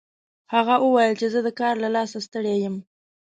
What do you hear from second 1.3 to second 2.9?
زه د کار له لاسه ستړی یم